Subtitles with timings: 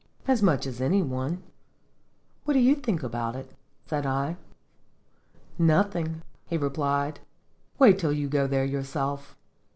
[0.27, 1.43] "As much as any one.
[2.45, 3.51] What do you think about it?"
[3.85, 4.35] said I.
[5.59, 7.19] "Nothing," he replied.
[7.77, 9.37] "Wait till you go there yourself.